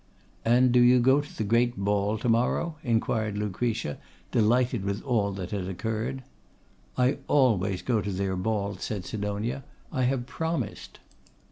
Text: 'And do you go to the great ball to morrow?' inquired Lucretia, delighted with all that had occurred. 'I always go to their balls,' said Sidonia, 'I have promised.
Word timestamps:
'And 0.43 0.71
do 0.71 0.79
you 0.79 0.99
go 0.99 1.21
to 1.21 1.37
the 1.37 1.43
great 1.43 1.77
ball 1.77 2.17
to 2.17 2.27
morrow?' 2.27 2.75
inquired 2.83 3.37
Lucretia, 3.37 3.99
delighted 4.31 4.83
with 4.83 5.03
all 5.03 5.31
that 5.33 5.51
had 5.51 5.67
occurred. 5.67 6.23
'I 6.97 7.19
always 7.27 7.83
go 7.83 8.01
to 8.01 8.11
their 8.11 8.35
balls,' 8.35 8.81
said 8.83 9.05
Sidonia, 9.05 9.63
'I 9.91 10.03
have 10.05 10.25
promised. 10.25 10.97